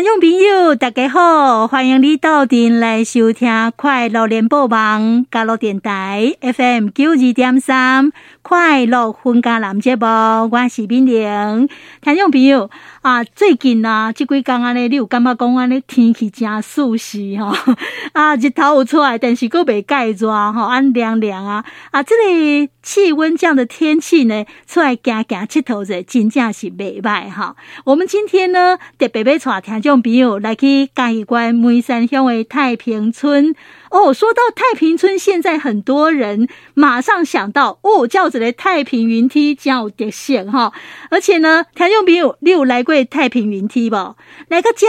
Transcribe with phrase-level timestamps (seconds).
[0.00, 8.12] 听众朋友，大家好，欢迎你到店来收听《快乐联播网》加乐电台 FM 九二点三。
[8.40, 11.68] 快乐分家男节目，我是敏玲。
[12.00, 12.70] 听众朋友
[13.02, 17.52] 啊，最近啊，这几天啊，呢，你有感觉讲安尼天气真舒适哈？
[18.14, 21.64] 啊，日头有出来，但是阁未介热哈，安凉凉啊。
[21.90, 27.56] 啊，这里气温这样的天气呢，出来行行佚佗者，真正是袂歹哈。
[27.84, 33.54] 我们今天呢，特别要带听众用朋友来去嘉义县梅山乡的太平村。
[33.90, 40.74] 哦，说到太平村，现在很多人马上想到哦，叫做的太平云梯叫的线哈。
[41.10, 43.96] 而且呢，听众朋友，你有来过太平云梯不？
[44.48, 44.88] 来个家，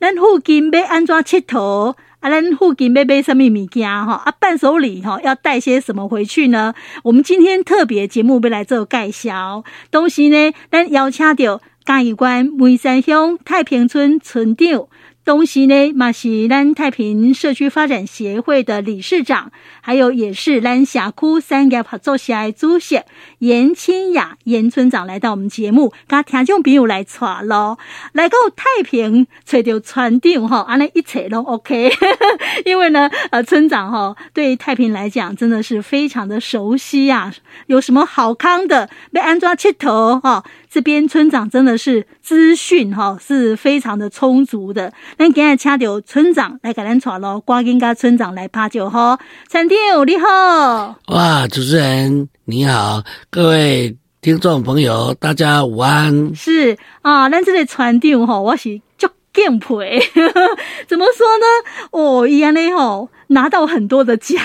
[0.00, 1.94] 咱附近要安怎佚佗？
[2.18, 4.20] 啊，咱附近要买什么物件哈？
[4.26, 6.74] 啊，伴手礼哈，要带些什么回去呢？
[7.04, 9.62] 我们今天特别节目要来做介绍。
[9.92, 14.88] 东西呢，咱邀请到嘉峪关梅山乡太平村村长。
[15.22, 23.00] 东西呢，嘛是咱太平社区发展协会的理事长，还有也是咱霞区产业合作社的主席
[23.38, 27.78] 严清雅严村长来到我们节目，跟听众朋友来串咯，
[28.12, 31.92] 来到太平找到村长哈，安尼一切都 OK，
[32.64, 37.32] 因为呢，呃，村长哈对太平来讲真的是非常的熟悉呀，
[37.66, 40.42] 有什么好康的被安装切头哈。
[40.72, 44.92] 这边村长真的是资讯哈是非常的充足的。
[45.16, 49.18] 那今日请到村长来给咱传咯，赶紧跟村长来拍就好。
[49.48, 56.34] 村长你好，哇，主持人你好，各位听众朋友大家午安。
[56.34, 60.00] 是啊，咱这个船长吼，我是足敬佩。
[60.88, 61.46] 怎么说呢？
[61.90, 64.42] 哦，伊安尼吼拿到很多的奖，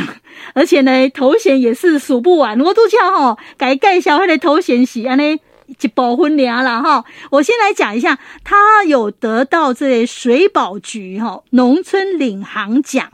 [0.54, 2.60] 而且呢头衔也是数不完。
[2.60, 5.40] 我都叫吼改介绍他的头衔是安尼。
[5.68, 13.12] 一部分了啦哈，我先来讲一下，他有得到这水保局哈农村领航奖，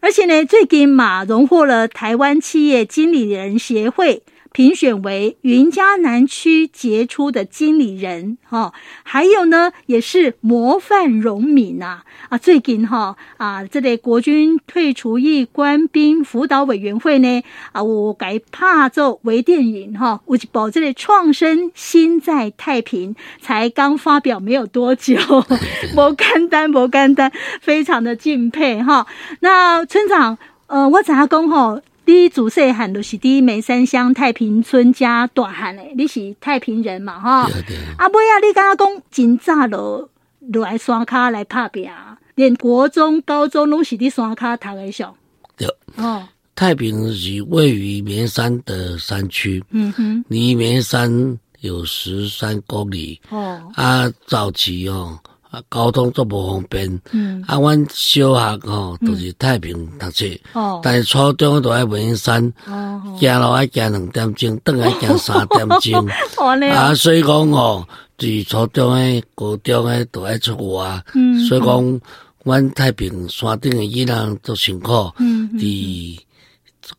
[0.00, 4.22] 而且呢，最近嘛荣获了台湾企业经理人协会。
[4.52, 17.42] 评选为云嘉南区杰出的经理人，哈，还有呢，也是模范荣民呐，啊，最近哈啊，这类国军退出役官兵辅导委员会呢，
[17.72, 25.16] 啊，我改拍做微电影哈，我就保这类创生心在太平，才刚发表没有多久，
[25.94, 29.06] 不简单，不简单，非常的敬佩哈。
[29.40, 30.36] 那村长，
[30.66, 31.80] 呃，我怎样讲哈？
[32.04, 37.18] 你自细汉就是伫梅山乡太平村家大汉诶，你是太平人嘛？
[37.18, 37.50] 哈，
[37.98, 40.08] 阿妹啊，你刚刚讲真早落
[40.40, 41.88] 落来山骹来拍拼，
[42.34, 45.14] 连国中、高中拢是伫山骹读诶上。
[45.56, 46.26] 对，哦，
[46.56, 53.20] 太平是位于绵山的山区，嗯哼，离绵山有十三公里。
[53.30, 55.18] 哦，啊，早期哦。
[55.52, 57.00] 啊，交通足无方便。
[57.12, 60.24] 嗯，啊，阮小学吼都是太平读册。
[60.54, 62.42] 哦，但是初中都爱梅山。
[62.66, 66.08] 哦，行路爱行两点钟，转来行三点钟。
[66.38, 67.86] 哦，啊，所以讲吼，
[68.16, 71.04] 伫初中诶、高中诶都爱出外。
[71.14, 72.00] 嗯，所以讲，
[72.44, 75.12] 阮太平山顶诶囡仔都辛苦。
[75.18, 76.18] 嗯，伫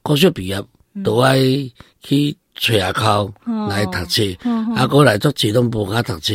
[0.04, 0.64] 高小毕业
[1.04, 1.40] 都爱
[2.04, 2.38] 去。
[2.56, 3.34] 吹下口
[3.68, 4.24] 来读册，
[4.76, 6.34] 啊，过来做自动部下读册，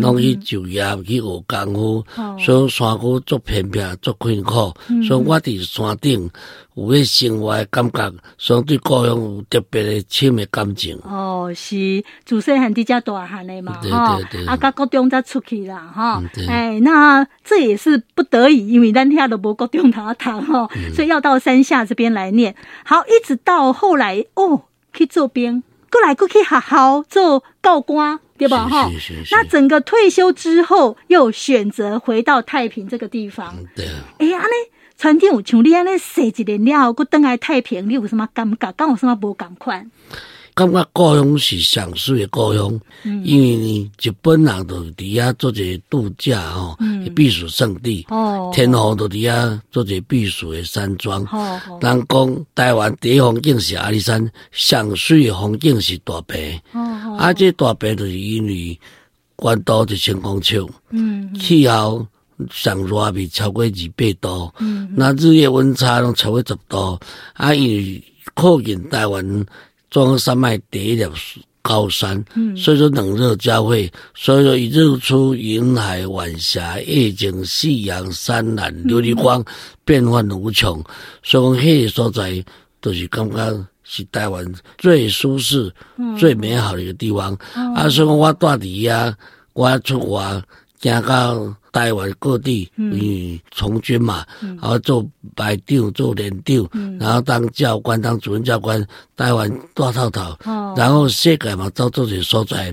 [0.00, 2.04] 拢去就业去学功夫，
[2.38, 4.74] 所以山区足偏僻足困苦，
[5.06, 6.28] 所以我伫山顶
[6.74, 10.98] 有迄生活诶感觉，所以对故乡有特别诶深诶感情。
[11.04, 12.02] 哦，是。
[12.24, 22.54] 自细汉伫遮大汉诶嘛，哈，啊，到高中才出去啦，哈，哎，那这也是不得已，因为咱遐都无高中通读吼，所以要到山下这边来念。
[22.84, 24.62] 好，一直到后来哦。
[24.92, 28.68] 去做兵，过来过去学校做教官，对吧？
[28.68, 28.90] 哈，
[29.30, 33.56] 那整个退休之后，又选择回到太平这个地方。
[33.74, 33.92] 对啊。
[34.18, 34.46] 哎呀，呢，
[34.96, 38.72] 村长像你安尼写一年了，搁等来太平，你有什么感觉？
[38.72, 39.90] 敢有什么无共款？
[40.60, 48.04] 感觉故乡是上水的故乡，嗯、因为日本人都伫遐做一个度假吼，嗯、避暑胜地。
[48.10, 51.24] 哦，天皇都伫遐做一个避暑的山庄。
[51.32, 56.60] 哦，人讲台湾第一风景是阿里山，上水的风景是大坪。
[56.72, 58.78] 哦，啊，这大坪就是因为
[59.36, 60.68] 关岛的晴空丘。
[60.90, 62.06] 嗯，气候
[62.50, 64.52] 上热未超过二百度。
[64.58, 67.00] 嗯，那日夜温差拢超过十度。
[67.32, 68.04] 啊，因为
[68.34, 69.46] 靠近台湾。
[69.90, 71.10] 中央山脉第一条
[71.62, 79.44] 高山，嗯、所以说冷热交汇，所以说一日出云海晚霞，夜景夕阳山岚琉璃光，
[79.84, 80.82] 变幻无穷。
[81.22, 82.44] 所以讲迄个所在，
[82.80, 87.36] 都是感觉是台湾最舒适、嗯、最美好的一个地方。
[87.54, 88.58] 嗯、啊，所以讲我住伫
[88.88, 89.14] 遐，
[89.52, 90.42] 我出外
[90.80, 93.38] 行到台湾各地嗯。
[93.50, 96.68] 从军嘛，然后做排长、做连长，
[96.98, 98.86] 然后当教官、当主任教官，
[99.16, 100.38] 台湾大套套，
[100.76, 102.72] 然后世界嘛到这些所在，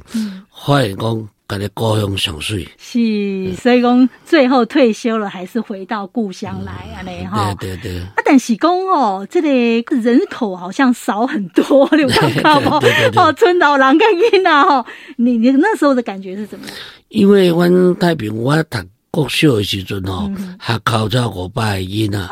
[0.66, 1.30] 发现讲。
[1.48, 7.02] 感觉故乡上水是，所以讲最后退休了，还是回到故乡来啊？
[7.06, 8.02] 嘞哈，对对对。
[8.02, 12.80] 啊，但是讲哦，这里人口好像少很多， 你有看到吗？
[13.16, 14.86] 哦，村老人跟囡仔哈，
[15.16, 16.76] 你你那时候的感觉是怎么样？
[17.08, 18.78] 因为我太平我读
[19.10, 20.30] 国小的时阵哦，
[20.60, 22.30] 学校才五百个囡仔啊，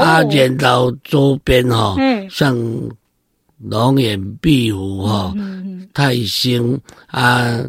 [0.00, 0.22] 啊，
[0.58, 1.94] 然后周边哈，
[2.30, 2.56] 像
[3.58, 5.34] 龙岩壁湖哈，
[5.92, 7.60] 泰兴啊。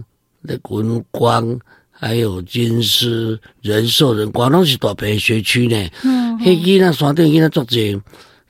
[0.41, 1.59] 那文光，
[1.89, 5.89] 还有金狮、仁寿、人，广东是大片学区呢。
[6.03, 6.37] 嗯，
[6.79, 8.01] 那山顶囡仔足济。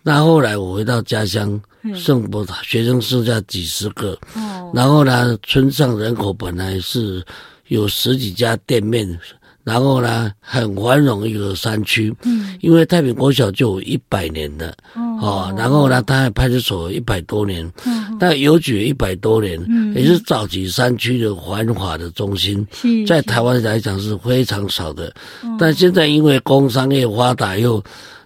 [0.03, 1.61] 那后来我回到家乡，
[1.95, 4.17] 剩不学生剩下几十个。
[4.35, 7.23] 哦，然后呢，村上人口本来是
[7.67, 9.19] 有十几家店面。
[9.63, 22.65] 然后呢，很繁荣一个山区，嗯，因为太平国小就有一百年了，哦，然后呢，他还派出所一百多年，嗯，但邮局一百多年，嗯，也是早期山区的繁华的中心，
[23.05, 25.13] 在台湾来讲是非常少的，
[25.59, 27.83] 但现在因为工商业发达又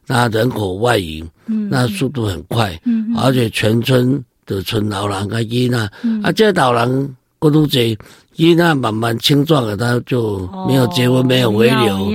[0.08, 5.78] 那人口外移，嗯，那速度很快，嗯，而且全村的村老人跟囡仔，
[6.24, 7.98] 啊，这老人过度济。
[8.36, 12.12] 因为慢慢青壮了，他就没有结婚，没有回流，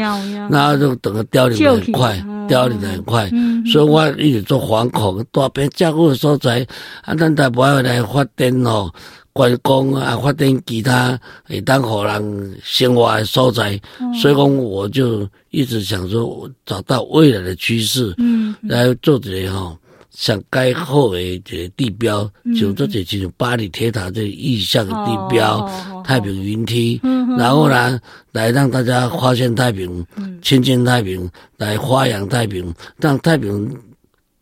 [0.50, 3.30] 那就等个凋零的很快，凋零的很快。
[3.72, 6.66] 所以我一直做反恐，大边加固的所在，
[7.02, 8.90] 啊，咱台湾来发展哦，
[9.32, 13.80] 观光啊，发展其他会当好人生活的所在。
[14.20, 19.74] 所以讲，我就一直想说，找到未来的趋势，嗯，来做这个哈。
[20.10, 25.68] 像该好的这个地标，就这些就是巴黎铁塔这意象的地标，
[26.04, 27.00] 太平云梯，
[27.38, 27.98] 然后呢，
[28.32, 30.04] 来让大家发现太平，
[30.42, 33.74] 亲近太平，来发扬太平，让太平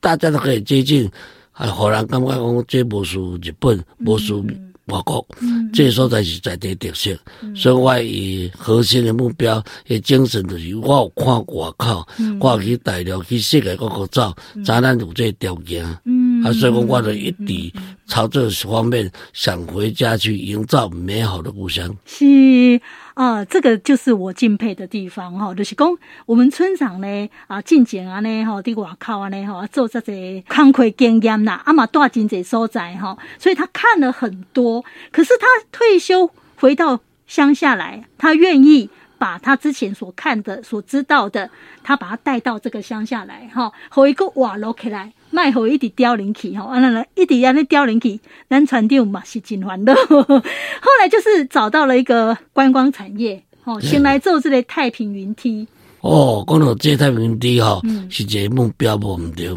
[0.01, 1.11] 大家都可以接近，
[1.53, 4.45] 啊，荷兰感觉讲这不输日本，不输。
[4.89, 5.27] 外国，
[5.73, 17.73] 这个所在是在地特色，嗯、所以我以核心的目标，诶精神就是我有看外口，嗯、我去大陆去世界各国走，咱咱、嗯、有这个条件，嗯、啊，所以讲我就一直
[18.07, 21.95] 朝这方面想回家去营造美好的故乡。
[22.07, 22.81] 是。
[23.19, 25.93] 啊，这个就是我敬佩的地方哈，就是讲
[26.25, 34.85] 我们村长呢啊，进前啊呢哈，在外口啊呢哈，做这些康亏经验呐，阿嘛大经济所在哈，所以他看了很多。
[35.11, 36.31] 可是他退休
[36.61, 38.89] 回到乡下来，他愿意
[39.19, 41.51] 把他之前所看的、所知道的，
[41.83, 45.13] 他把他带到这个乡下来哈，和一个瓦楼起来。
[45.39, 48.19] 卖火一直凋零去吼，啊那那一直安尼凋零去，
[48.51, 49.95] 咱船长嘛是真烦恼。
[50.11, 55.69] 后来就是找到了一个观光产业，吼，先来做这个太平云梯。
[56.01, 57.81] 哦，讲到这太平云梯吼，
[58.11, 59.49] 是一个目标无毋对，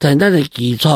[0.00, 0.88] 但咱的基础，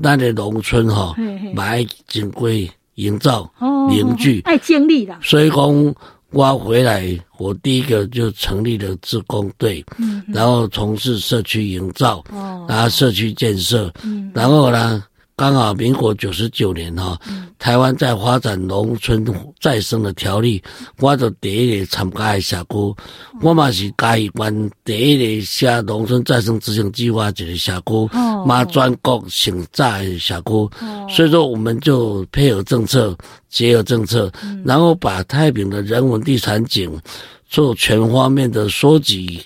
[0.00, 1.16] 咱的农村吼，
[1.52, 2.48] 买经过
[2.94, 3.50] 营造
[3.90, 5.18] 凝聚，爱经历啦。
[5.20, 5.94] 所以讲。
[6.34, 7.08] 我回来，
[7.38, 15.04] 我第一个就成立了自工队，嗯、然后从事社区营造，哦、然后社区建设，嗯、然后呢，
[15.36, 19.24] 刚好民国九十九年哈，嗯、台湾在发展农村
[19.60, 20.62] 再生的条例，
[20.98, 22.94] 我就第一个参加的社区，
[23.42, 33.16] 我嘛是嘉义县第一个写农村再生执行计划一个社区，嘛全国上早的社区，哦、所以说我们就配合政策。
[33.54, 34.28] 结合政策，
[34.64, 37.00] 然后把太平的人文地产景
[37.48, 39.40] 做全方面的收集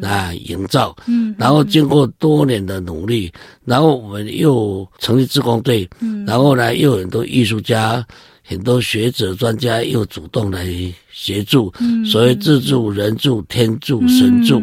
[0.00, 3.32] 来营造，嗯然后经过多年的努力，
[3.64, 6.24] 然后我们又成立志工队，嗯。
[6.26, 8.04] 然后呢又有很多艺术家、
[8.42, 10.66] 很多学者、专家又主动来
[11.12, 11.72] 协助，
[12.04, 14.62] 所谓自助、人助、天助、神助，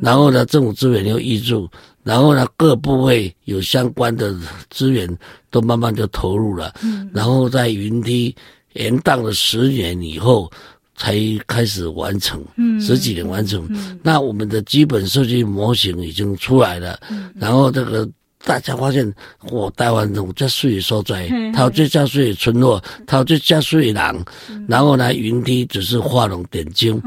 [0.00, 1.68] 然后呢政府资源又挹助。
[2.02, 4.34] 然后呢，各部位有相关的
[4.70, 5.06] 资源
[5.50, 8.34] 都慢慢就投入了，嗯、然后在云梯
[8.72, 10.50] 延宕了十年以后
[11.00, 11.16] 才
[11.46, 13.66] 开始完成，嗯、十几年完成。
[13.70, 18.06] 嗯、那我们的基本设计模型已经出来了，嗯、然后这个。
[18.42, 19.14] 大家发现，
[19.50, 24.24] 我台湾有这水的所在，它有这加水的村落，它有这加水的人，
[24.66, 26.98] 然后呢，云梯只是画龙点睛，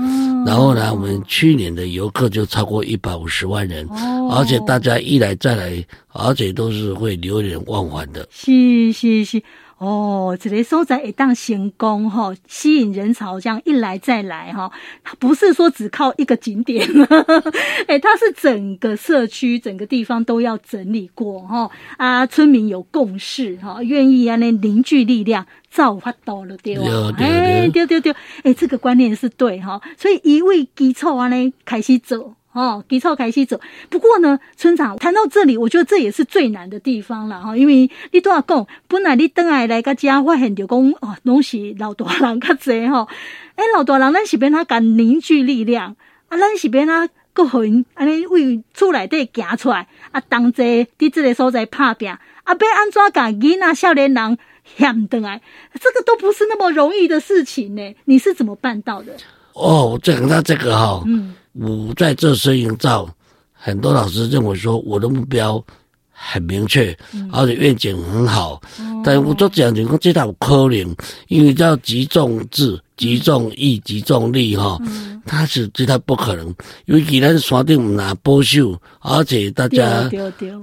[0.45, 3.83] 然后呢，我们去年的游客就超过一百五十万人，
[4.29, 8.27] 而且大家一来再来，而且都是会流连忘返的。
[8.29, 9.41] 是是是，
[9.77, 14.71] 哦，这个所在一当成功哈，吸引人潮这样一来再来哈，
[15.19, 16.87] 不是说只靠一个景点，
[17.87, 27.11] 哎，它是整个社区、整个地方都要整理过哈啊，村民有共识哈，愿意啊那凝聚力量，造发到了对哇？
[27.17, 32.35] 哎，对对对，哎，这个观念是对哈，所以一位基础啊呢开始走。
[32.53, 33.59] 哦，基础开始走。
[33.89, 37.57] 不过呢，村长谈到这里，我觉得这也是最难的地方了哈。
[37.57, 43.07] 因为你都要讲，本来你等来来个家，发现就讲哦，拢是老大人较济哈。
[43.55, 45.95] 哎，老大人，咱是变他敢凝聚力量
[46.29, 54.37] 啊，咱是变他个魂，安尼为厝内底行出来啊，同齐伫这个所在拍拼啊，要安怎甲囡仔少年人
[54.77, 55.41] 嫌倒来，
[55.73, 57.95] 这个都不是那么容易的事情呢。
[58.05, 59.13] 你是怎么办到的？
[59.53, 61.33] 哦，讲到这个哈，嗯。
[61.53, 63.07] 我在这声营造，
[63.51, 65.63] 很多老师认为说我的目标
[66.11, 66.97] 很明确，
[67.31, 70.95] 而且愿景很好，嗯、但我做这样情况，这套可能，
[71.27, 74.77] 因为叫集众智、集中意、集中力哈，
[75.25, 76.47] 他是知道不可能，
[76.85, 80.09] 因为既然山顶唔拿保守，而且大家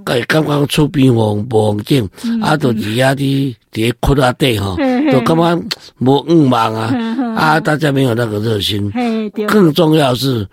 [0.03, 2.07] 刚刚刚出边风风景，
[2.41, 4.75] 啊，都底下的啲窟窿底哈，
[5.11, 5.63] 都感觉
[5.99, 6.95] 无五忙啊，
[7.35, 8.91] 啊，大家没有那个热心，
[9.47, 10.47] 更重要是。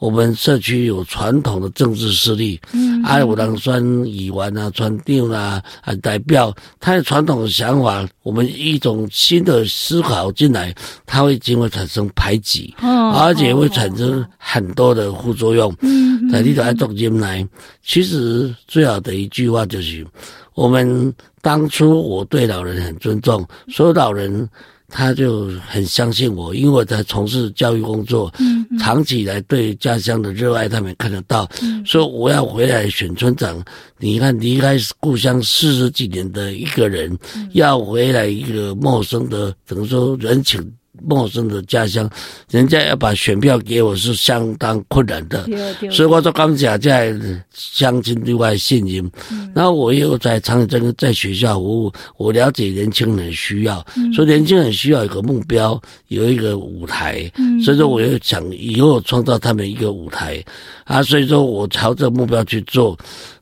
[0.00, 10.74] 我们社区有传统的政治势力，嗯，爱有人选议员啊、村长啊、啊代表，他的传统的想法，我们一种新的思考进来，
[11.06, 15.74] 他会经会产生排挤，哦，而且会产生很多的副作用。
[15.80, 17.46] 嗯，在里头爱种进来，
[17.82, 20.06] 其实最好的一句话就是，
[20.54, 24.48] 我们当初我对老人很尊重，所有老人。
[24.88, 33.62] 他就很相信我，因为我在从事教育工作，嗯，嗯，长期以来对家乡的热爱，他们看得到，嗯，所以我要回来选村长。
[33.98, 40.60] 你看，离开故乡四十几年的一个人，嗯，要回来一个陌生的，怎么说人情？
[41.02, 42.08] 陌生的家乡，
[42.50, 45.44] 人家要把选票给我是相当困难的，
[45.90, 47.14] 所以我说刚讲在
[47.52, 49.10] 乡亲对外信任。
[49.30, 57.30] 嗯、然后我又在长征在学校服务，我了解年轻人需要，嗯、所以年轻人需要一个目标，有一个舞台。
[57.36, 60.42] 嗯、所以说，我又想以后创造他们一个舞台
[60.84, 62.96] 啊，所以说我朝着目标去做。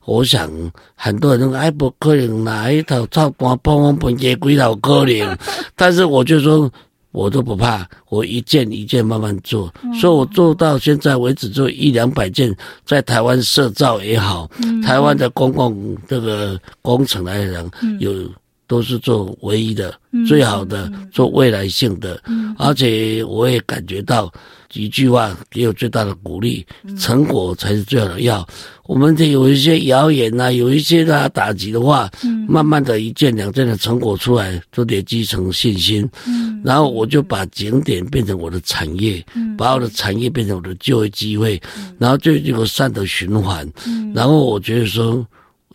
[0.04, 0.50] 我想
[0.94, 5.38] 很多人哎，不可能哪一头操光碰碰碰给鬼佬可能，
[5.76, 6.68] 但是我就说。
[7.12, 12.54] 我都不怕，我一件一件慢慢做，嗯、所以我做到现在为止做一两百件，
[12.84, 18.12] 在台湾设造也好，嗯、台湾的公共这个工程来讲，嗯、有
[18.72, 24.32] 都是做唯一的、嗯、最好的，嗯、做未来性的，嗯、而且我也感觉到。
[24.74, 26.66] 一句话给我最大的鼓励，
[26.98, 28.48] 成果才是最好的药。
[28.84, 32.10] 我们这有一些谣言呐，有一些他打击的话，
[32.48, 36.08] 慢慢的一件两件的成果出来，都得积成信心。
[36.64, 39.22] 然后我就把景点变成我的产业，
[39.58, 41.60] 把我的产业变成我的就业机会，
[41.98, 43.70] 然后就有个善的循环。
[44.14, 45.22] 然后我觉得说，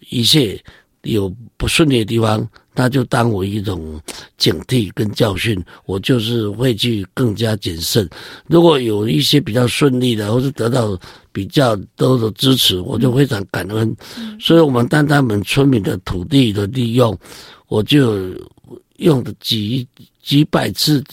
[0.09, 0.59] 一切
[1.03, 2.49] 有不顺利的地方。
[2.79, 3.99] 那就当我一种
[4.37, 8.07] 警惕跟教训，我就是会去更加谨慎。
[8.45, 10.95] 如果有一些比较顺利的，或是得到
[11.31, 13.97] 比较多的支持，我就非常感恩。
[14.39, 17.17] 所以，我们单单我们村民的土地的利用，
[17.67, 18.29] 我就
[18.97, 19.87] 用的几
[20.21, 21.03] 几百次、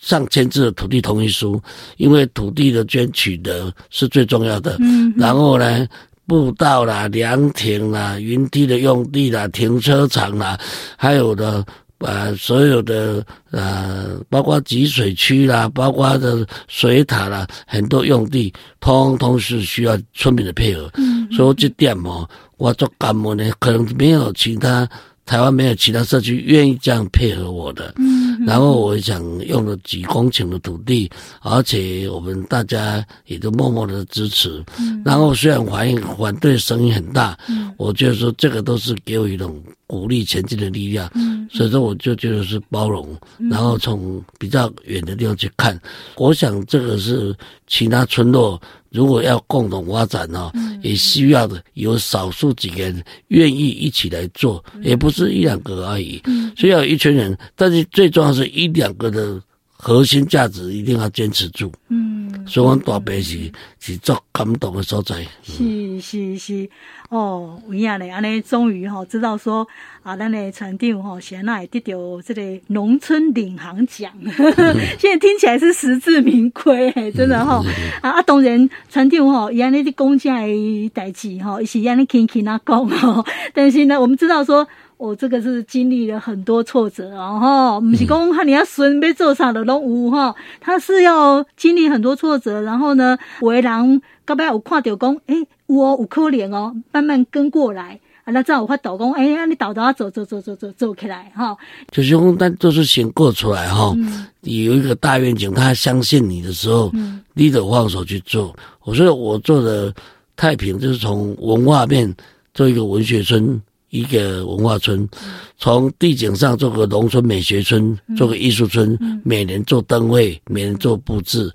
[0.00, 1.60] 上千次的土地同意书，
[1.96, 4.78] 因为土地的捐取的是最重要的。
[5.16, 5.84] 然后呢，
[6.28, 10.56] 步道啦、凉亭啦、云梯的用地啦、停车场啦，
[10.96, 11.64] 还有的
[12.00, 20.90] 呃所有的呃，包括集水区啦，包括的水塔啦，很多用地，通通是需要村民的配合。
[20.98, 24.86] 嗯，嗯，所以这点哦，我做干部呢，可能没有其他。
[25.24, 43.18] 台湾没有其他社区愿意这样配合我的，嗯， 然后我想用了几公顷的土地，而且我们大家也都默默的支持，嗯，然后虽然反应反对声音很大，嗯，我觉得说这个都是给我一种鼓励前进的力量，嗯，所以说我就觉得是包容，
[43.50, 45.76] 然后从比较远的地方去看，
[46.16, 47.34] 我想这个是
[47.66, 48.60] 其他村落。
[48.90, 50.50] 如果要共同发展呢，
[50.82, 56.22] 也需要的有少数几个人愿意一起来做，也不是一两个而已，
[56.56, 59.40] 所以要有一群人，但是最重要是一两个的
[59.80, 61.72] 核心价值一定要坚持住。
[61.88, 65.24] 嗯，所以我大伯是是做感动的所在。
[65.42, 66.68] 是是是。
[67.10, 69.66] 哦，有影嘞，安尼终于哈知道说
[70.02, 74.12] 啊，咱的船长哈现在得到这个农村领航奖，
[74.98, 78.22] 现在听起来是实至名归，真的哈、嗯、啊啊！
[78.22, 84.68] 当然船长哈伊安尼的公家的代志哈，伊是安尼轻轻啊讲哈，但是呢，我们知道说
[84.98, 98.00] 我、哦、这个是经历了很多挫折哦，哈，不是讲哈你要顺被做啥的拢有哈，他是要经历很多挫折，然后呢，为人到尾有看到讲，诶，我有可怜哦，慢慢跟过来。
[98.30, 101.56] 那这样我会导工，哎呀，你导导走走走走走走起来哈。
[101.92, 103.94] 就是讲，但都是先过出来哈。
[103.96, 104.26] 嗯。
[104.40, 108.54] 你有一个大愿景，他相信你的时候，嗯，你得放手去做。
[108.82, 109.94] 我说我做的
[110.36, 112.12] 太平，就是从文化面
[112.52, 113.62] 做一个文学村。
[113.90, 115.08] 一个文化村，
[115.56, 121.50] 从地景上做个农村美学村，做个艺术村，每年做灯会，每年做布置，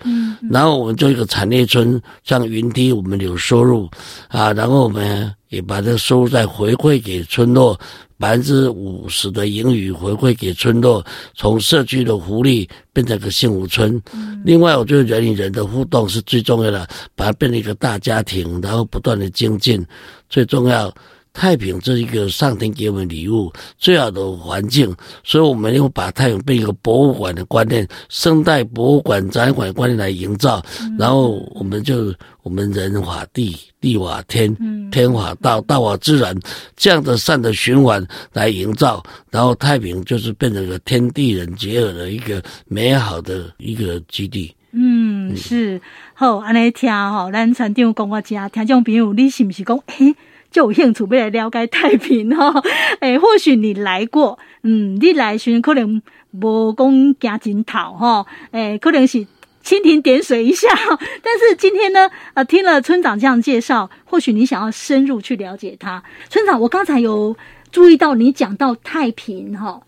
[0.49, 3.89] 然后我们做一个产业村，像云梯，我们有收入
[4.29, 7.79] 啊，然后我们也把这个收入再回馈给村落，
[8.17, 14.01] 百分之五十的盈余回馈给村落，从社区的福利变成个幸福村。
[14.43, 19.85] 另外，我觉得人与人的互动是最重要的，把它变成一个大家庭，然后不断的精进，
[20.29, 20.91] 最重要。
[21.33, 30.63] 太平这是一个上天给我们礼物，最好的环境，所以我们要把太平变一个博物馆的观念、生态博物馆、展览馆观念来营造，
[30.97, 32.13] 然后我们就
[32.43, 34.55] 我们人法地，地法天，
[34.91, 36.39] 天法道，道法自然，
[36.75, 44.55] 这样的善的循环来营造，然后太平就是变成一个天地人结合的一个美好的一个基地。
[44.71, 45.81] 嗯，是
[46.13, 50.15] 好，安尼听吼，咱船长讲我家听众朋友，你是不是讲诶？
[50.53, 52.61] 就有兴趣要来了解太平哈，
[53.01, 55.99] 诶、欸，或许你来过，嗯，你来时可能
[56.31, 59.17] 无讲行真透哈，诶、欸，可能是
[59.65, 60.69] 蜻蜓点水一下，
[61.23, 66.03] 但是今天呢，呃，听了村长这样介绍，或许你想要深入去了解他。
[66.29, 67.35] 村长，我刚才有
[67.71, 69.81] 注意到你讲到太平哈，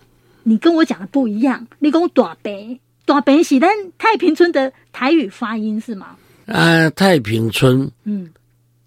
[0.44, 3.70] 你跟我讲的不一样，你讲大平，大平是咱
[4.00, 6.16] 太平村的台语发音是吗？
[6.48, 8.30] 啊，太平村，嗯。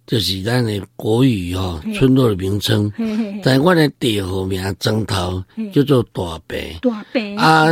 [0.09, 2.91] 就是咱的国语哦，村落的名称。
[3.43, 6.59] 在我的地号名庄头叫做大坪。
[6.81, 7.67] 大坪啊，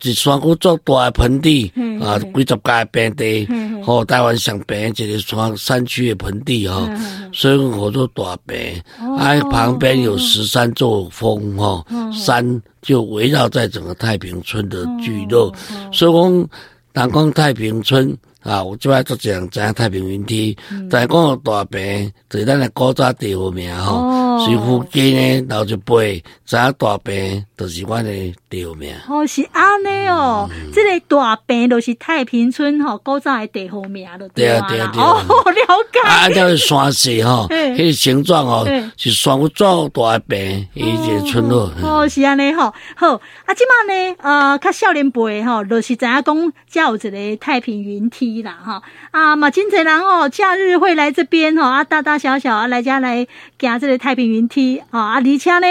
[0.00, 3.48] 一山谷做大的盆地啊，几十家坪地，
[3.82, 6.88] 和台湾上坪一个山山区的盆地哈，
[7.32, 8.80] 所以我做大坪。
[9.18, 15.52] 啊，旁边有十三座峰哈，山就围绕在整个太平村的聚落，
[15.92, 16.48] 所以讲，
[16.92, 18.16] 南光太平村。
[18.42, 20.56] 啊，我即摆做这样，知影太平云梯，
[20.90, 23.96] 但系讲大病，就是咱的古早地号名吼，
[24.44, 28.10] 是附近呢，老一辈，知影大坪，就是阮的
[28.50, 28.92] 地号名。
[29.08, 34.28] 哦，是安尼哦，这个大坪就是太平村吼，古早的地号名了。
[34.34, 35.24] 对啊，对啊，对啊。
[35.28, 36.00] 哦，了解。
[36.08, 38.66] 啊，叫个山势吼，迄个形状哦，
[38.96, 41.70] 是山谷做大坪，伊一个村落。
[41.82, 43.14] 哦，是安尼吼，好，
[43.46, 48.42] 啊，即满呢，呃，较少年辈吼，就是知影讲，才有一个太平云梯。
[48.42, 53.26] 啦哈啊嘛，真侪人哦，假日会来这边吼啊，大大小小啊来家来
[53.58, 55.66] 行这个太平云梯啊啊，而且呢，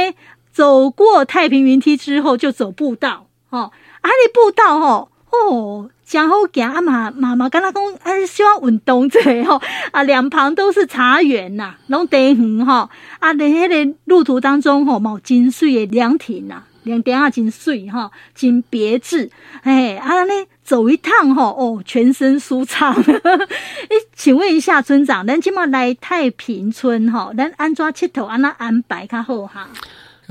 [0.51, 3.71] 走过太平云梯之后就走步道哦，
[4.01, 19.29] 啊，你步道哦哦，真好行啊妈妈妈，跟他讲啊，希望运动者吼啊，两旁都是茶园呐，拢茶园哈啊，在迄个路途当中吼，冇金水的凉亭呐，凉亭啊真水哈，真别致
[19.63, 20.33] 哎啊呢。
[20.63, 22.95] 走一趟吼哦，全身舒畅。
[23.03, 29.67] 哎，请问一下村长，咱今嘛来太平村吼，咱安怎佚佗，安那安排较好哈？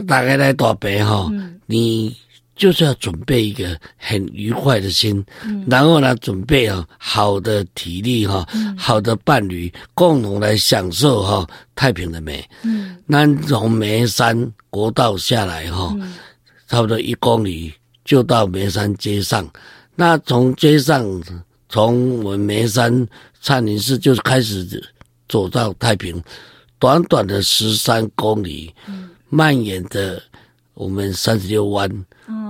[0.08, 2.16] 大概来大白吼，嗯、你
[2.56, 12.42] 就是要准备一个很愉快的心，嗯、然后呢，准备啊好的体力哈，嗯、好的伴侣，共同来享受哈太平的美。
[12.62, 16.14] 嗯，那从梅山国道下来哈，嗯、
[16.70, 19.50] 差不多一公里就到梅山街上。
[19.96, 21.04] 那从街上，
[21.68, 23.06] 从我们梅山
[23.42, 24.64] 灿林寺就开始
[25.28, 26.22] 走到太平，
[26.78, 28.72] 短短的十三公里，
[29.28, 30.22] 蔓延的
[30.74, 31.90] 我们三十六弯，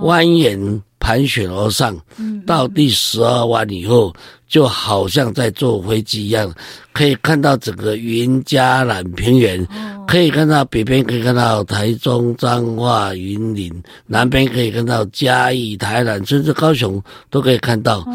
[0.03, 0.79] 蜿蜒
[1.11, 1.99] 盘旋而上，
[2.47, 4.13] 到第十二弯以后，
[4.47, 6.49] 就好像在坐飞机一样，
[6.93, 9.67] 可以看到整个云嘉南平原。
[10.07, 13.71] 可以看到北边可以看到台中彰化云林，
[14.07, 18.05] 南边可以看到嘉义台南，甚至高雄都可以看到。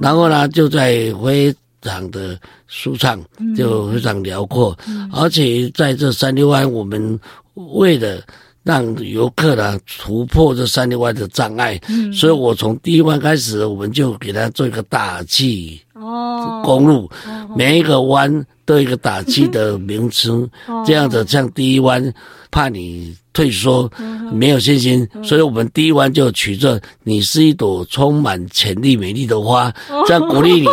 [0.00, 2.38] 然后呢，就在非常的
[2.68, 3.20] 舒畅，
[3.56, 4.76] 就非常辽阔。
[5.12, 7.18] 而且在这三六湾，我们
[7.54, 8.20] 为了
[8.64, 12.12] 让游客呢突破这三千万的障碍，嗯。
[12.12, 17.10] 所以我从第一关开始，我们就给他做一个大气哦，公路，
[17.56, 20.48] 每一个弯都有一个打气的名称，
[20.84, 22.12] 这样子像第一弯，
[22.50, 23.90] 怕你退缩，
[24.32, 29.72] 没有信心，所以我们第一弯就取这你是一朵充满潜力美丽的花，
[30.06, 30.68] 这样鼓励你。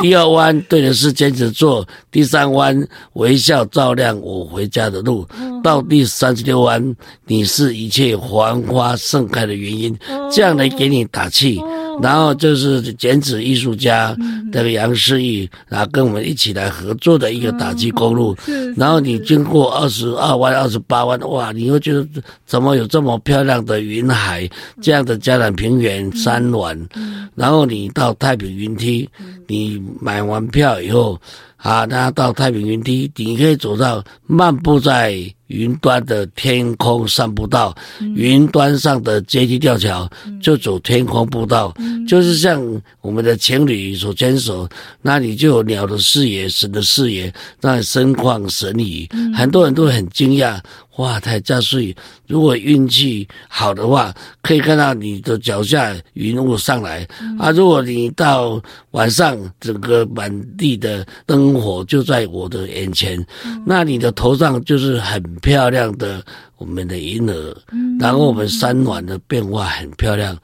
[0.00, 5.26] 第二弯对的是坚持做，第三弯微笑照亮我回家的路，
[5.62, 6.94] 到第三十六弯，
[7.26, 9.98] 你是一切繁花盛开的原因，
[10.30, 11.60] 这样来给你打气。
[12.02, 14.16] 然后就是剪纸艺术家
[14.52, 18.36] 这个杨世义，然后跟我们一起来合作的一个打击公路。
[18.76, 22.06] 然后你经过二十二弯、二十八弯，哇，你会觉得
[22.46, 24.48] 怎么有这么漂亮的云海，
[24.80, 26.88] 这样的嘉南平原山峦。
[27.34, 29.08] 然后你到太平云梯，
[29.46, 31.20] 你买完票以后。
[31.58, 35.18] 啊，那到太平云梯，你可以走到漫步在
[35.48, 37.76] 云端的天空散步道，
[38.14, 40.08] 云端上的阶梯吊桥，
[40.40, 41.74] 就走天空步道，
[42.06, 42.62] 就是像
[43.00, 44.68] 我们的情侣手牵手，
[45.02, 50.60] 那里就有鸟的视野、神的视野，那身旷神怡，很多人都很惊讶。
[50.98, 51.94] 哇，太加税！
[52.26, 57.06] 如果运气好的话，可以看到你的脚下云雾上来。
[57.38, 57.52] 啊。
[57.52, 63.24] 如果你到晚上，整个满地的灯火就在我的眼前，
[63.64, 66.20] 那你的头上就是很漂亮的
[66.56, 67.56] 我们的银河，
[68.00, 70.36] 然后我们山峦的变化很漂亮，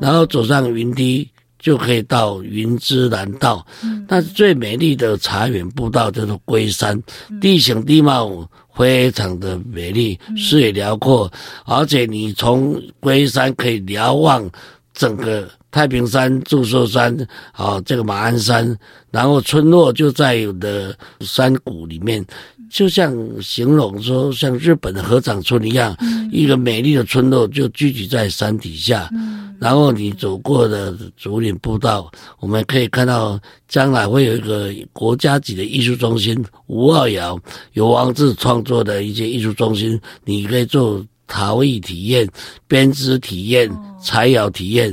[0.00, 3.66] 然后走上云梯就可以到云之南道，
[4.08, 6.98] 但是最美丽的茶园步道叫做龟山，
[7.42, 8.48] 地形地貌。
[8.78, 11.28] 非常的美丽，视野辽阔，
[11.64, 14.48] 而且你从龟山可以瞭望
[14.94, 17.14] 整个太平山、祝寿山，
[17.52, 18.78] 啊，这个马鞍山，
[19.10, 22.24] 然后村落就在有的山谷里面，
[22.70, 25.96] 就像形容说像日本的合掌村一样，
[26.30, 29.10] 一个美丽的村落就聚集在山底下。
[29.60, 37.36] 然后你走过的竹林步道，我们可以看到将来会有一个国家级的艺术中心——吴二窑，
[37.72, 42.28] 由王志创作的一些艺术中心，你可以做陶艺体验、
[42.66, 43.70] 编织体验、
[44.02, 44.92] 柴窑体验，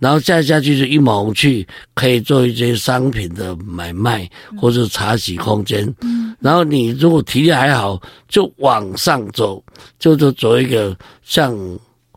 [0.00, 4.28] 然后再下去是一毛去，可以做一些商品的买卖
[4.60, 5.94] 或者茶洗空间。
[6.40, 9.62] 然后你如果体力还好，就往上走，
[10.00, 11.56] 就就走一个像。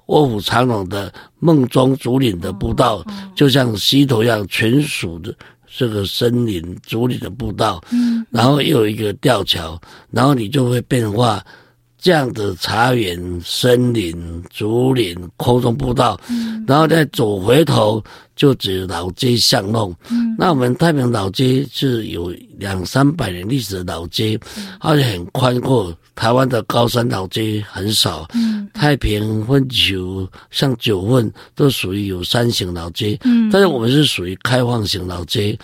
[0.07, 5.35] 卧虎藏龙的梦中竹林的步道，就像溪头一样，纯属的
[5.67, 7.83] 这个森林竹林的步道，
[8.29, 9.77] 然后又有一个吊桥，
[10.09, 11.43] 然后你就会变化
[11.99, 16.19] 这样的茶园、森林、竹林、空中步道，
[16.67, 18.03] 然后再走回头
[18.35, 19.93] 就只有老街巷弄。
[20.37, 24.39] 那我们太平老街是有两三百年历史的老街，
[24.79, 25.95] 而且很宽阔。
[26.15, 35.55] 台湾的高山老街很少，嗯，太平、分球、像九份都属于有山型老街，嗯，但是我们是属于开放型老街。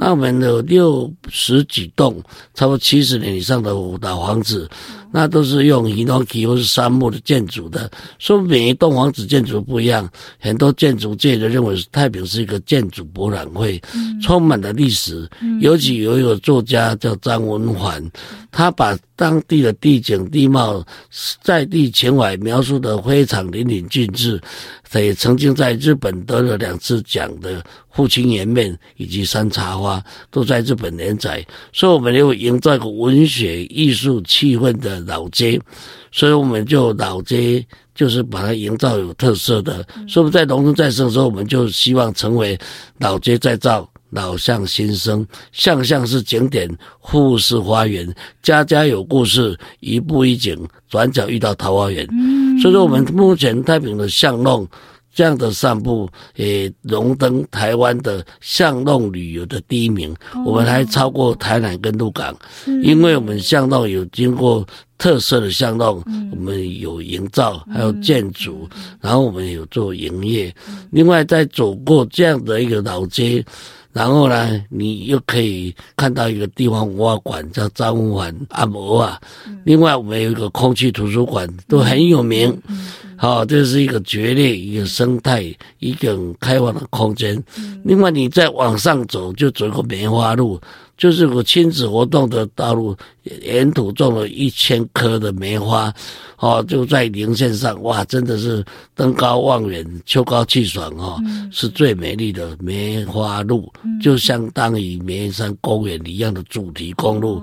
[0.00, 2.22] 那我们有六十几栋，
[2.54, 4.70] 差不多七十年以上的老房子，
[5.10, 7.90] 那都是用宜农皮或是杉木的建筑的。
[8.20, 10.08] 说每一栋房子建筑不一样，
[10.38, 13.82] 很多建筑界的认为太平是一个建筑博览会，
[14.22, 15.28] 充满了历史。
[15.60, 18.00] 尤其有一个作家叫张文环，
[18.52, 20.80] 他把当地的地景地貌、
[21.42, 24.40] 在地情怀描述得非常淋漓尽致。
[24.90, 29.98] 他也曾经在日本得了两次奖的《父亲颜面》以及《山茶花》
[30.30, 35.60] 都在日本连载，所以我们又营造一个文学艺术气氛的老街，
[36.10, 39.86] 所以我们就老街就是把它营造有特色的。
[40.08, 42.58] 所以我们在农村再生的时候，我们就希望成为
[42.98, 43.88] 老街再造。
[44.10, 46.66] 老巷新生，巷巷是景点，
[46.98, 48.10] 户户是花园，
[48.42, 52.08] 家家有故事，一步一景，转角遇到桃花源。
[52.12, 54.66] 嗯，所以说我们目前太平的巷弄
[55.18, 60.14] 这样的散步，也荣登台湾的巷弄旅游的第一名。
[60.32, 62.32] 哦，我们还超过台南跟鹿港，
[62.84, 64.64] 因为我们巷弄有经过
[64.96, 66.00] 特色的巷弄，
[66.30, 68.68] 我们有营造，还有建筑，
[69.00, 70.54] 然后我们有做营业。
[70.92, 73.44] 另外，再走过这样的一个老街。
[73.90, 79.20] 然后呢，你又可以看到一个地方文化馆，叫张文环按摩啊。
[79.64, 82.56] 另外，我们有一个空气图书馆，都很有名。
[83.18, 87.42] 好，这是一个绝裂一个生态，一个开放的空间。
[87.84, 90.58] 另外，你再往上走，就走一个梅花路。
[90.96, 92.92] 就是个亲子活动的道路，
[93.42, 95.94] 沿途种了一千棵的梅花，
[96.38, 98.64] 哦，就在零线上，哇，真的是
[98.96, 101.16] 登高望远，秋高气爽哦，
[101.52, 107.40] 是最美丽的梅花路，就相当于梅山公园一样的主题公路，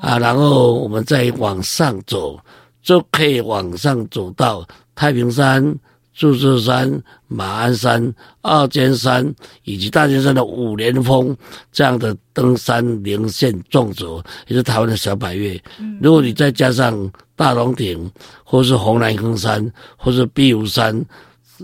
[0.00, 2.36] 啊，然后我们再往上走，
[2.82, 4.66] 就可以往上走到
[4.98, 5.78] 太平山。
[6.12, 9.32] 祝寿山、马鞍山、二尖山
[9.62, 11.36] 以及大尖山的五连峰
[11.70, 15.56] 这样的登山连线纵轴，也是台湾的小百岳。
[16.02, 18.10] 如果你再加上大龙顶，
[18.42, 19.64] 或是红蓝坑山，
[19.96, 21.06] 或是碧湖山。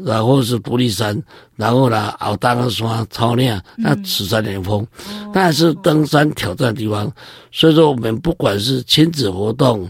[0.04, 1.22] 然后是独立山，
[1.54, 4.84] 然后呢，奥当个山、超岭，那此山连峰，
[5.32, 7.08] 但是登山挑战的地方。
[7.52, 9.88] 所以说，我们不管是亲子活动，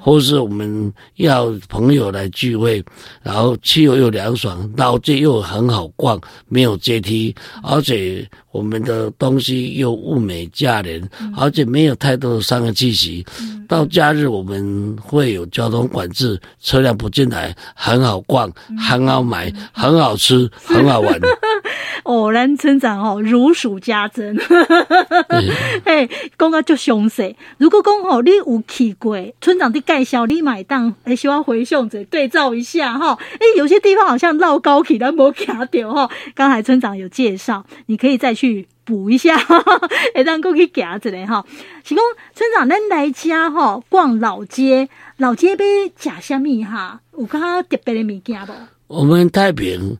[0.00, 2.82] 或是我们要朋友来聚会，
[3.22, 11.02] 然后气候又凉爽，老街又很好逛，没有阶梯，而且我们的东西又物美价廉，
[11.36, 13.24] 而且没有太多的商业气息。
[13.68, 21.16] 到假日我们会有交通管制，车辆不进来，很好逛，很好买，很好吃，很好玩。
[22.02, 24.36] 哦，咱村长哦，如数家珍。
[25.84, 27.36] 哎，讲啊就详细。
[27.58, 33.16] 如果讲哦，你有去过，村长的介绍你买单，哎，希望回想者对照一下哈。
[33.34, 36.10] 哎，有些地方好像绕高起，但没卡掉哈。
[36.34, 39.36] 刚才村长有介绍，你可以再去补一下，
[40.14, 41.44] 会，当过去夹子嘞哈。
[41.84, 42.02] 是讲
[42.34, 47.00] 村长，咱来家哈逛老街，老街要食什么哈？
[47.18, 48.52] 有较特别的物件不？
[48.86, 49.98] 我们太平。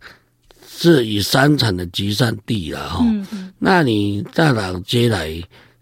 [0.72, 5.28] 是以山产的集散地了哈，嗯嗯，那你在老街来，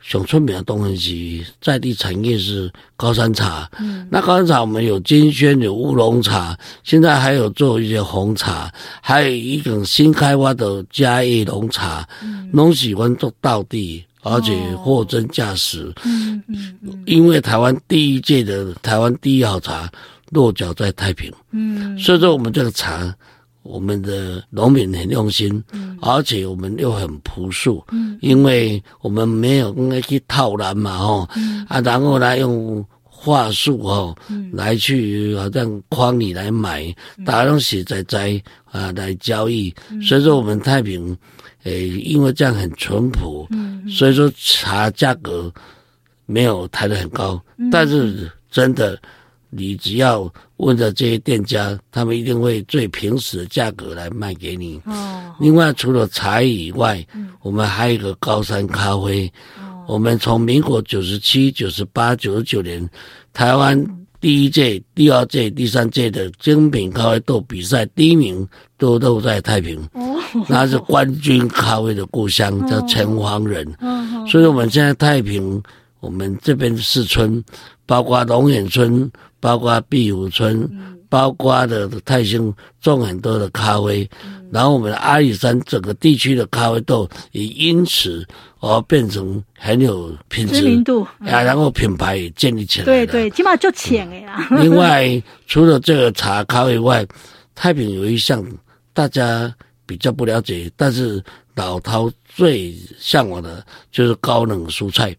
[0.09, 19.93] 上出名的东西是在地产业是高山茶，嗯，那高山茶我们有金萱，有乌龙茶，现在还有做一些红茶，还有一种新开发的嘉义龙茶，嗯，拢喜欢做道地，而且货真价实，嗯嗯，因为台湾第一届的台湾第一好茶
[20.31, 23.15] 落脚在太平，嗯，所以说我们这个茶。
[23.69, 36.83] 我们的农民很用心，嗯，而且我们又很朴素，嗯，因为我们没有那去套篮嘛，哦，嗯，啊，然后呢用话术吼，嗯，来去好像框你来买，
[37.27, 41.15] 大家都实在在啊来交易，嗯，所以说我们太平，
[41.65, 45.53] 诶，因为这样很淳朴，嗯，所以说茶价格
[46.25, 48.99] 没有抬得很高，嗯，但是真的。
[49.51, 54.81] 你只要问的这些店家，他们一定会最平实的价格来卖给你。
[54.85, 55.35] 哦。
[55.41, 59.27] 另外，除了茶以外，嗯，我们还有一个高山咖啡。
[59.59, 59.85] 哦。
[59.87, 62.87] 我们从民国九十七、九十八、九十九年，
[63.33, 63.83] 台湾
[64.21, 69.79] 第一届、第二届、第三届的精品咖啡豆比赛第一名都都在太平。
[69.95, 70.17] 哦。
[70.47, 73.67] 那是冠军咖啡的故乡，叫陈黄仁。
[73.81, 74.27] 哦。
[74.29, 75.63] 所以我们现在太平，
[76.01, 77.43] 我们这边四村，
[77.89, 79.11] 包括龙眼村。
[79.41, 88.27] 包括碧湖村，嗯、包括的泰兴种很多的咖啡，嗯、然后我们的阿里山整个地区的咖啡豆也因此
[88.59, 92.85] 而变成很有品质、知名度啊，嗯、然后品牌也建立起来。
[92.85, 94.45] 对对，起码就浅哎呀。
[94.61, 97.07] 另外，除了这个茶咖啡外，
[97.55, 98.45] 太平有一项
[98.93, 99.55] 大家
[99.87, 101.23] 比较不了解，但是
[101.59, 105.15] 老饕最向往的就是高冷蔬菜。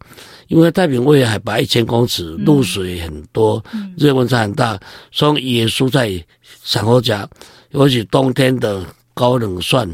[0.48, 3.62] 因为太平位海拔一千公尺，露水很多，
[3.96, 4.76] 日温差很大，
[5.12, 6.10] 所以野蔬菜
[6.64, 7.16] 上好吃，
[7.70, 9.88] 尤其冬天的高冷蒜，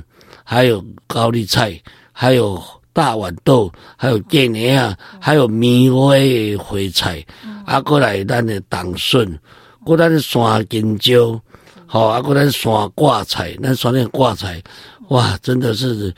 [0.45, 1.79] 还有高丽菜，
[2.11, 2.63] 还有
[2.95, 6.15] 大豌豆，还有芥菜啊，还有米花
[6.59, 7.23] 花菜，
[7.67, 9.39] 啊，过来咱的党笋，
[9.85, 11.39] 过来的山金蕉，
[11.85, 14.63] 好，啊，过来山挂菜，咱山的挂菜，
[15.09, 16.15] 哇，真的是。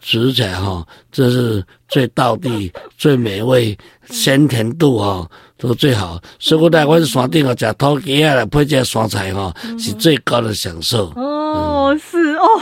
[0.00, 3.76] 吃起来哈，这是最道地、最美味、
[4.08, 6.20] 鲜甜度哈都最好。
[6.38, 11.12] 所以我在我是山顶啊，吃土鸡啊，来配这山菜哈，是最高的享受。
[11.16, 12.60] 哦，是哦，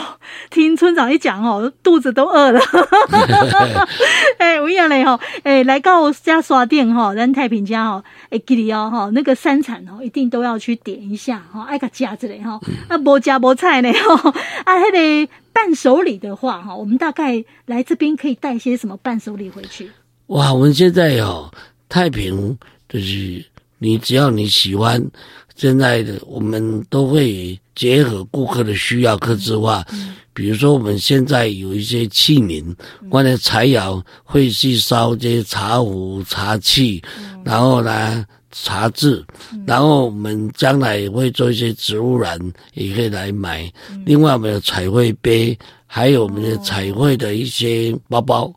[0.50, 2.60] 听村长一讲哦，肚子都饿了。
[4.38, 14.30] 哎，我讲嘞哈，哎，来到家刷店哈，咱太平家哈，哎，给你哦哈，那个山产哦，一定都要去点一下哈，爱个夹子嘞哈，啊，无夹无菜呢哈，
[14.64, 15.32] 啊，那个。
[15.52, 19.90] 伴手礼的话，哈，我们大概来这边可以带些什么伴手礼回去？
[20.28, 21.50] 哇，我们现在哦
[21.88, 22.56] 太平，
[22.88, 23.44] 就是
[23.78, 25.04] 你只要你喜欢，
[25.56, 29.82] 现在的我们都会结合顾客的需要，客制化。
[29.90, 32.76] 嗯，比如说我们现在有一些器皿，
[33.08, 37.02] 关于柴窑会去烧这些茶壶、茶器，
[37.42, 38.26] 然后呢。
[38.52, 39.24] 茶渍，
[39.64, 42.36] 然后我们将来也会做一些植物染，
[42.74, 43.72] 也可以来买。
[44.04, 48.52] 另外，我们的彩绘杯，还有我们的彩绘的一些包包，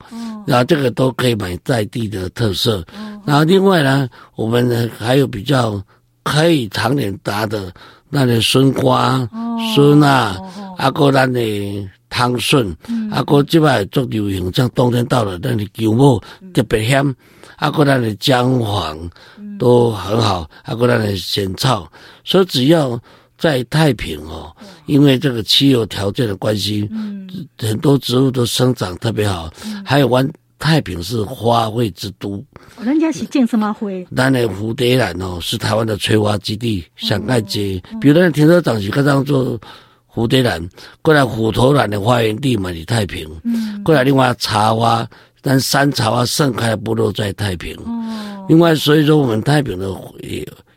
[0.48, 2.84] 然后这个都可以买在地的特色。
[3.24, 5.80] 然后另外呢，我们呢还有比较
[6.24, 7.72] 可以常年搭的
[8.14, 9.28] 那的笋瓜、
[9.74, 10.38] 笋啊，
[10.78, 12.76] 阿哥咱的汤笋，
[13.12, 16.22] 阿哥即摆做流行，像冬天到了，那个姜母
[16.54, 17.14] 特别香。
[17.56, 19.10] 阿哥咱的姜黄
[19.58, 21.92] 都很好，阿哥咱的仙草，
[22.24, 23.00] 所以只要
[23.36, 29.50] 在太平哦，因为这个气候条件的关系，嗯，很多植物都生长特别好，
[29.84, 30.30] 还有湾
[30.64, 32.42] 太平是花卉之都。
[32.82, 33.90] 人家是种什么花？
[34.16, 37.84] 咱的蝴蝶兰哦，是台湾的催花基地，上爱接。
[38.00, 39.60] 比如咱停车场是刚刚做
[40.08, 40.66] 蝴蝶兰，
[41.02, 43.30] 过来虎头兰的发源地嘛，是太平。
[43.44, 45.06] 嗯，过来另外茶花，
[45.42, 47.76] 但山茶花盛开的部落在太平。
[47.84, 49.94] 哦，另外所以说我们太平的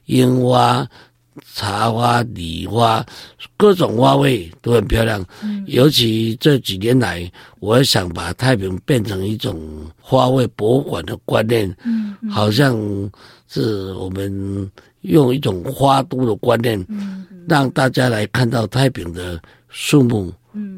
[0.07, 0.85] 樱花。
[1.55, 3.05] 茶花、梨花，
[3.57, 5.25] 各种花卉都很漂亮。
[5.43, 9.59] 嗯、尤其这几年来，我想把太平变成一种
[10.01, 12.77] 花卉博物馆的观念，嗯嗯、好像
[13.49, 14.71] 是我们
[15.03, 16.85] 用一种花都的观念，
[17.49, 20.33] 让大家来看到太平的树木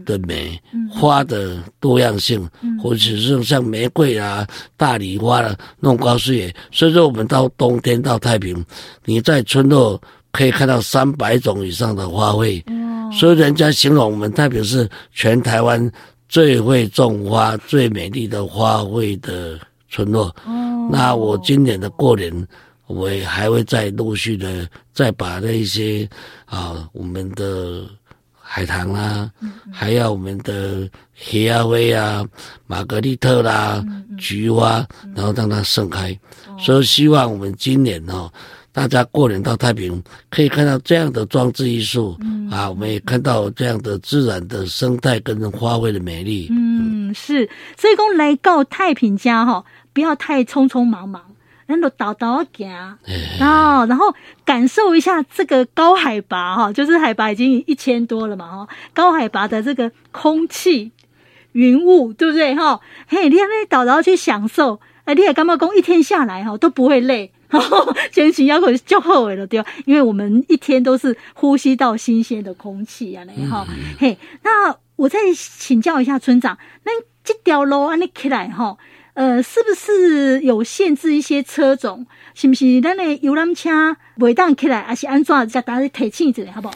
[0.05, 6.55] 的美，花的多样性，嗯、或者是像玫瑰啊、大梨花啊，弄高视野。
[6.71, 8.65] 所以说，我们到冬天到太平，
[9.05, 10.01] 你在村落。
[10.31, 15.91] 可以看到三百种以上的花卉， 哦、所以人家形容我们代表是全台湾
[16.29, 20.27] 最会种花、最美丽的花卉的村落。
[20.45, 22.47] 哦、那我今年的过年，
[22.87, 26.09] 我也还会再陆续的再把那些
[26.45, 27.85] 啊，我们的
[28.39, 32.25] 海棠啦，嗯嗯、还有我们的黑亚薇啊、
[32.67, 33.83] 玛格丽特啦、
[34.19, 36.13] 菊花，然后让它盛开。
[36.47, 38.31] 哦、所以希望我们今年哦。
[38.79, 46.47] 大家过年到太平，可以看到这样的装置艺术，嗯、啊，我们也看到这样的自然的生态跟花卉的美丽。
[46.53, 51.21] 嗯，是，所以讲来到太平家哈，不要太匆匆忙忙，
[51.67, 52.69] 然后倒倒行，
[53.41, 54.15] 然后然后
[54.45, 60.93] 感受一下这个高海拔哈，就是海拔已经一千多了嘛哈，高海拔的这个空气、
[61.51, 62.79] 云雾，对不对哈？
[63.09, 67.33] 嘿，你还没倒倒去享受，哎，你也干嘛讲一天下来哈都不会累。
[68.13, 69.69] 前期要可就后悔了，对吧？
[69.87, 74.19] 因为我们一天都是呼吸到新鲜的空气啊，那哈、嗯、嘿。
[74.43, 76.93] 那我再请教一下村长，那
[77.25, 78.77] 这条路安尼起来哈，
[79.15, 82.07] 呃，是不是有限制一些车种？
[82.35, 85.49] 是不是咱的游览车未当起来，还是安怎？
[85.49, 86.75] 再大家提醒一下，好不好？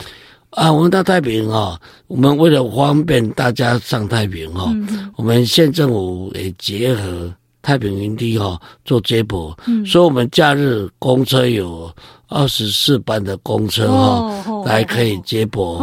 [0.51, 7.35] 啊，我们到太平哈，我们为了方便大家上太平哈，嗯、哼我们县政府也结合。
[7.63, 11.91] 太平云梯哈做接驳，嗯、所以我们假日公车有
[12.29, 15.81] 二十四班的公车哈，哦哦、来可以接驳。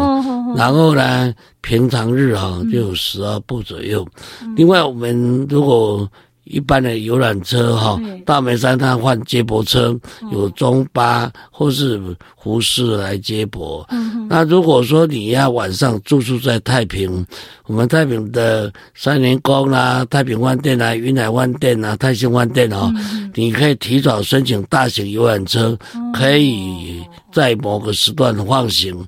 [0.56, 4.06] 然后呢，平常日哈就有十二部左右。
[4.42, 6.10] 嗯、另外，我们如果
[6.50, 9.98] 一般的游览车哈，大梅山它换接驳车，
[10.32, 12.02] 有中巴或是
[12.36, 13.88] 胡氏来接驳。
[14.28, 17.26] 那如果说你要晚上住宿在太平，
[17.66, 22.92] 我们太平的三联宫啦、太平饭店啊、云海饭店啊、泰兴饭店哦，
[23.36, 25.78] 你可以提早申请大型游览车，
[26.14, 29.06] 可以在某个时段放行。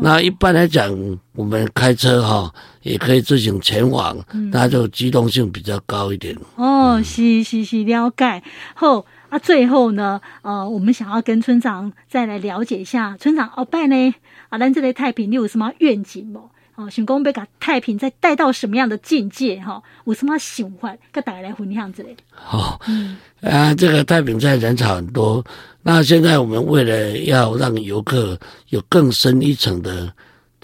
[0.00, 0.94] 那一般来讲，
[1.34, 2.52] 我们开车哈
[2.86, 4.16] 也可以自行前往，
[4.52, 6.36] 那就机动性比较高一点。
[6.54, 8.42] 哦，是是是，了解。
[8.74, 14.14] 后啊，最后呢，呃，我们想要跟村长再来了解一下，村长鳌拜呢，
[14.48, 16.42] 啊，咱这里太平你有什么愿景吗？
[16.76, 19.56] 哦，想讲要把太平再带到什么样的境界？
[19.60, 20.94] 哈，有什么想法？
[21.10, 22.14] 跟大家来分享之类。
[22.30, 25.44] 好，嗯，啊，这个太平在人潮很多。
[25.82, 30.12] 那现在我们为了要让游客有更深一层的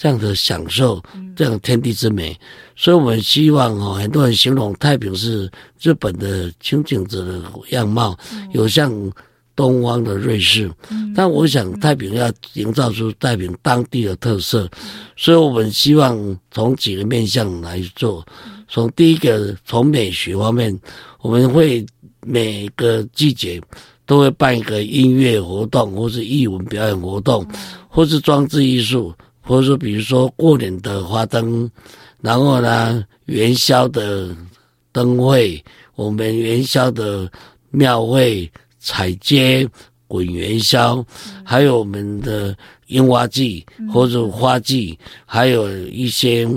[0.03, 1.01] 这样的享受，
[1.37, 2.37] 这样天地之美，
[2.75, 5.49] 所以我们希望哦，很多人形容太平是
[5.81, 8.19] 日本的轻井泽的样貌，
[8.53, 8.93] 有像
[9.55, 10.69] 东方的瑞士，
[11.15, 14.69] 但我想太平要营造出太平当地的特色，
[15.17, 18.27] 所以我们希望从几个面向来做。
[18.67, 20.77] 从第一个，从美学方面，
[21.21, 21.87] 我们会
[22.27, 23.63] 每个季节。
[24.05, 27.47] 都会办一个音乐活动，或是艺文表演活动，
[27.89, 31.71] 或是装置艺术，或者说比如说过年的花灯，
[32.21, 34.35] 然后呢元宵的
[34.93, 35.63] 灯会，
[35.95, 37.31] 我们元宵的
[37.71, 39.69] 庙会彩街
[40.07, 41.05] 滚元宵，
[41.45, 46.49] 还有我们的樱花季或者花季，还有一些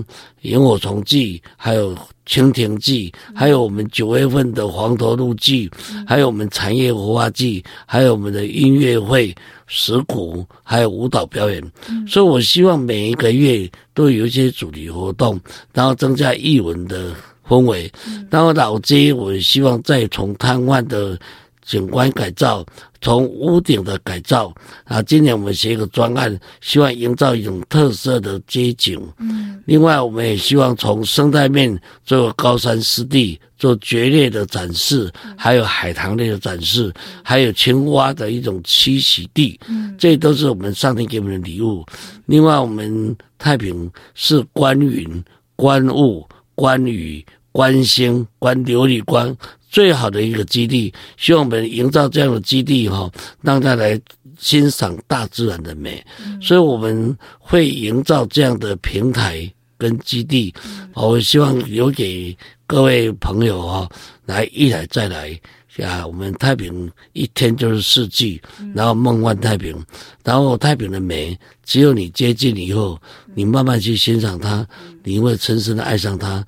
[0.41, 1.97] 萤火虫季，还有。
[2.25, 5.69] 蜻蜓记，还有我们九月份的黄头路记，
[6.07, 9.33] 还有我们产业活化季，还有我们的音乐会、
[9.67, 11.63] 石鼓，还有舞蹈表演。
[12.07, 15.39] 所以我希望每一个月都有一些主题活动，
[15.73, 17.11] 然后增加艺文的
[17.47, 17.91] 氛围。
[18.29, 21.17] 然后老街，我希望再从瘫痪的
[21.65, 22.63] 景观改造，
[23.01, 25.01] 从屋顶的改造啊。
[25.01, 29.01] 今年我们写一个专案，希望营造一种特色的街景。
[29.19, 39.59] 嗯，另外我们也希望从生态面做高山湿地，做蕨类的展示，还有海棠类的展示，还有青蛙的一种栖息地。
[39.67, 41.83] 嗯，这都是我们上天给我们的礼物。
[42.27, 45.23] 另外，我们太平是观云、
[45.55, 47.25] 观雾、观雨。
[47.55, 49.33] 观星、观琉璃光
[49.75, 53.11] 最好的一个基地，希望我们营造这样的基地哈，
[53.41, 53.99] 让大家来
[54.39, 56.01] 欣赏大自然的美。
[56.23, 63.89] 嗯、所以我们会营造这样的平台跟基地，嗯、我希望留给各位朋友哈，
[64.25, 65.37] 来一来再来
[65.83, 66.07] 啊。
[66.07, 68.41] 我们太平一天就是四季，
[68.73, 69.75] 然后梦幻太平，
[70.23, 72.97] 然后太平的美，只有你接近以后，
[73.33, 74.65] 你慢慢去欣赏它，
[75.03, 76.45] 你会深深的爱上它。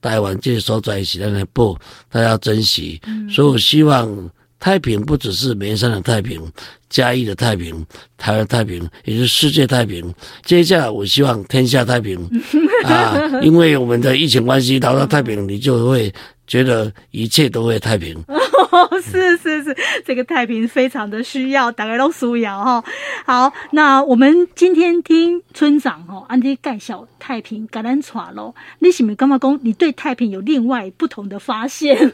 [0.00, 1.78] 台湾这些所在一起在那播，
[2.10, 3.00] 大家要珍惜。
[3.06, 6.42] 嗯、所以我希望太平不只是绵山的太平，
[6.88, 7.84] 嘉义的太平，
[8.18, 10.12] 台湾太平，也是世界太平。
[10.44, 12.18] 接下来我希望天下太平
[12.84, 13.14] 啊！
[13.42, 16.12] 因为我们的疫情关系，达到了太平，你就会
[16.50, 18.20] 觉得一切都会太平。
[18.72, 22.84] 哦，是是是，这个太平非常的需要，大家都需要哈。
[23.24, 31.96] 好，那我们今天听村长哈安迪介绍太平橄榄茶喽，你是不是感觉讲你对太平有另外不同的发现？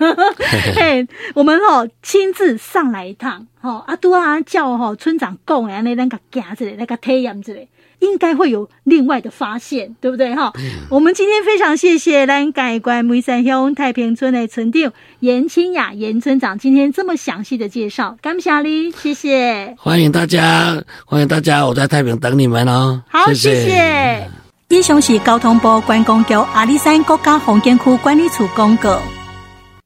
[0.76, 7.68] 嘿，我们哈亲自上来一趟，哈阿都啊叫哈村长讲的那那个行子那个体验之类。
[8.06, 10.52] 应该会有另外的发现，对不对哈？
[10.56, 19.74] 嗯、我们今天非常谢谢咱改关梅山乡太平村的村长严清雅严村长今天这么详细的介绍，感谢你，谢谢。
[19.78, 23.02] 欢迎大家，欢迎大家，我在太平等你们哦。
[23.08, 23.54] 好，谢谢。
[23.54, 24.30] 谢谢
[24.68, 29.00] 以上是交通部观光局阿里山国家风景区管理处公告。